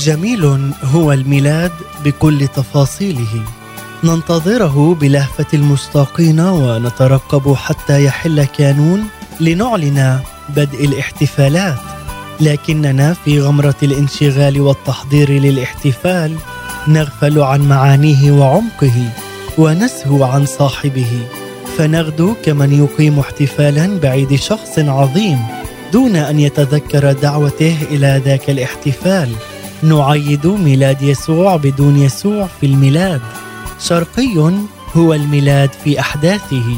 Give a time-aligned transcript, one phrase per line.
[0.00, 1.72] جميل هو الميلاد
[2.04, 3.42] بكل تفاصيله.
[4.04, 9.04] ننتظره بلهفة المشتاقين ونترقب حتى يحل كانون
[9.40, 11.78] لنعلن بدء الاحتفالات.
[12.40, 16.36] لكننا في غمرة الانشغال والتحضير للاحتفال
[16.88, 19.10] نغفل عن معانيه وعمقه
[19.58, 21.26] ونسهو عن صاحبه.
[21.78, 25.38] فنغدو كمن يقيم احتفالا بعيد شخص عظيم
[25.92, 29.30] دون أن يتذكر دعوته إلى ذاك الاحتفال.
[29.82, 33.20] نعيد ميلاد يسوع بدون يسوع في الميلاد.
[33.80, 34.52] شرقي
[34.96, 36.76] هو الميلاد في أحداثه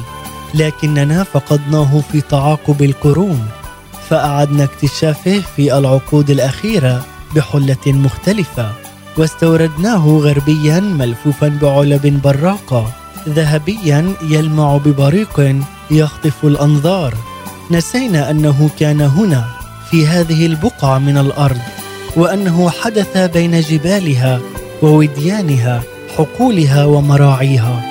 [0.55, 3.47] لكننا فقدناه في تعاقب القرون
[4.09, 7.05] فأعدنا اكتشافه في العقود الأخيرة
[7.37, 8.73] بحلة مختلفة
[9.17, 12.93] واستوردناه غربيا ملفوفا بعلب براقة
[13.29, 15.57] ذهبيا يلمع ببريق
[15.91, 17.15] يخطف الأنظار.
[17.71, 19.45] نسينا أنه كان هنا
[19.91, 21.61] في هذه البقعة من الأرض.
[22.17, 24.41] وأنه حدث بين جبالها
[24.83, 25.83] ووديانها
[26.17, 27.83] حقولها ومراعيها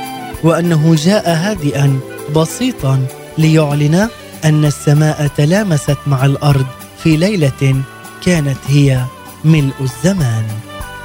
[0.44, 2.00] وأنه جاء هادئا
[2.36, 3.06] بسيطا
[3.38, 4.10] ليعلن
[4.46, 6.66] أن السماء تلامست مع الأرض
[7.04, 7.82] في ليلة
[8.26, 9.02] كانت هي
[9.46, 10.44] ملء الزمان.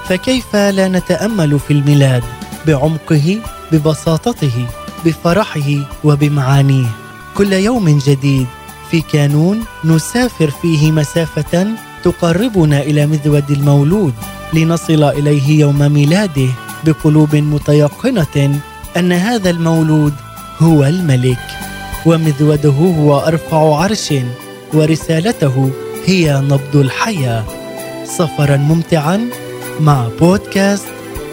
[0.08, 2.22] فكيف لا نتأمل في الميلاد
[2.66, 3.38] بعمقه
[3.72, 4.66] ببساطته
[5.04, 5.70] بفرحه
[6.04, 6.86] وبمعانيه؟
[7.36, 8.46] كل يوم جديد
[8.90, 11.66] في كانون نسافر فيه مسافة
[12.06, 14.14] تقربنا إلى مذود المولود
[14.52, 16.48] لنصل إليه يوم ميلاده
[16.84, 18.60] بقلوب متيقنة
[18.96, 20.12] أن هذا المولود
[20.58, 21.46] هو الملك
[22.06, 24.14] ومذوده هو أرفع عرش
[24.74, 25.70] ورسالته
[26.06, 27.44] هي نبض الحياة.
[28.04, 29.30] سفرا ممتعا
[29.80, 30.86] مع بودكاست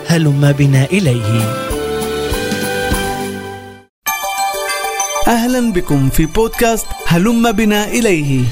[0.07, 1.53] هلم بنا إليه.
[5.27, 8.43] أهلا بكم في بودكاست هلم بنا إليه.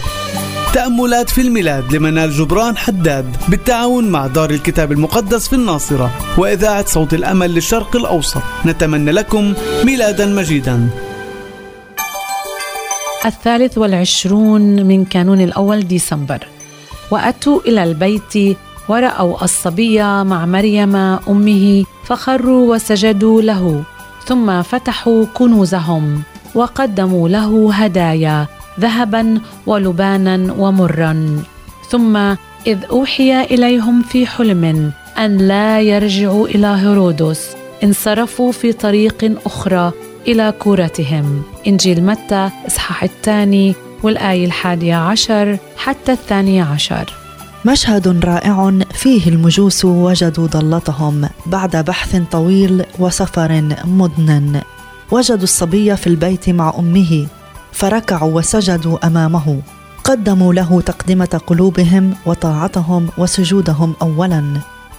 [0.73, 7.13] تأملات في الميلاد لمنال جبران حداد بالتعاون مع دار الكتاب المقدس في الناصرة وإذاعة صوت
[7.13, 8.41] الأمل للشرق الأوسط.
[8.65, 9.53] نتمنى لكم
[9.83, 10.89] ميلادا مجيدا.
[13.25, 16.47] الثالث والعشرون من كانون الأول ديسمبر.
[17.11, 18.57] وأتوا إلى البيت
[18.89, 23.83] ورأوا الصبي مع مريم أمه فخروا وسجدوا له
[24.25, 26.21] ثم فتحوا كنوزهم
[26.55, 28.47] وقدموا له هدايا
[28.79, 31.43] ذهبا ولبانا ومرا.
[31.89, 32.17] ثم
[32.67, 39.91] إذ أوحي إليهم في حلم أن لا يرجعوا إلى هيرودس انصرفوا في طريق أخرى
[40.27, 41.41] إلى كورتهم.
[41.67, 47.13] إنجيل متى إصحاح الثاني والآية الحادية عشر حتى الثانية عشر.
[47.65, 54.61] مشهد رائع فيه المجوس وجدوا ضالتهم بعد بحث طويل وسفر مدن
[55.11, 57.27] وجدوا الصبي في البيت مع أمه
[57.71, 59.61] فركعوا وسجدوا أمامه.
[60.03, 64.43] قدموا له تقدمة قلوبهم وطاعتهم وسجودهم اولا.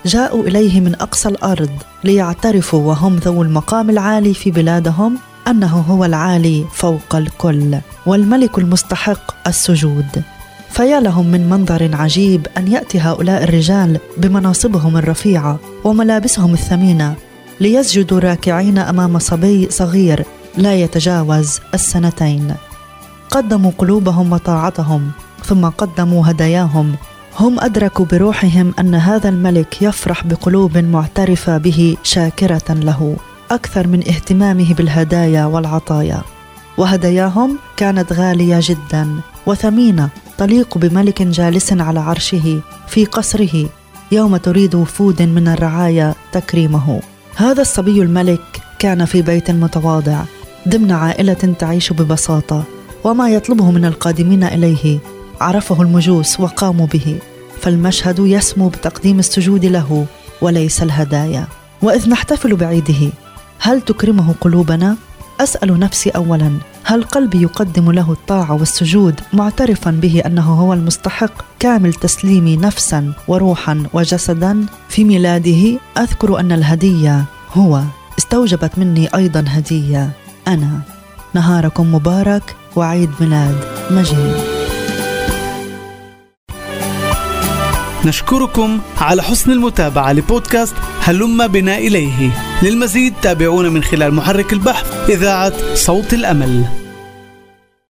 [0.07, 1.71] جاءوا إليه من أقصى الأرض
[2.05, 5.19] ليعترفوا وهم ذو المقام العالي في بلادهم
[5.49, 10.23] أنه هو العالي فوق الكل والملك المستحق السجود.
[10.71, 17.15] فيا لهم من منظر عجيب أن يأتي هؤلاء الرجال بمناصبهم الرفيعة وملابسهم الثمينة
[17.61, 20.25] ليسجدوا راكعين أمام صبي صغير
[20.57, 22.55] لا يتجاوز السنتين.
[23.31, 25.11] قدموا قلوبهم وطاعتهم
[25.45, 26.95] ثم قدموا هداياهم.
[27.41, 33.17] هم أدركوا بروحهم أن هذا الملك يفرح بقلوب معترفة به شاكرة له
[33.51, 36.23] أكثر من اهتمامه بالهدايا والعطايا.
[36.79, 40.09] وهداياهم كانت غالية جدا وثمينة
[40.39, 43.69] تليق بملك جالس على عرشه في قصره
[44.13, 47.01] يوم تريد وفود من الرعايا تكريمه.
[47.37, 50.25] هذا الصبي الملك كان في بيت متواضع.
[50.69, 52.65] ضمن عائلة تعيش ببساطة
[53.05, 54.99] وما يطلبه من القادمين إليه.
[55.41, 57.19] عرفه المجوس وقاموا به
[57.61, 60.07] فالمشهد يسمو بتقديم السجود له
[60.41, 61.47] وليس الهدايا.
[61.83, 63.13] وإذ نحتفل بعيده
[63.59, 64.97] هل تكرمه قلوبنا؟
[65.41, 66.53] أسأل نفسي اولا
[66.85, 73.83] هل قلبي يقدم له الطاعة والسجود معترفا به أنه هو المستحق كامل تسليمي نفسا وروحا
[73.93, 77.83] وجسدا؟ في ميلاده أذكر أن الهدية هو
[78.19, 80.11] استوجبت مني أيضا هدية.
[80.53, 80.81] أنا.
[81.35, 83.57] نهاركم مبارك وعيد ميلاد
[83.91, 84.35] مجيد.
[88.05, 92.31] نشكركم على حسن المتابعة لبودكاست هلم بنا إليه.
[92.63, 96.82] للمزيد تابعونا من خلال محرك البحث إذاعة صوت الأمل.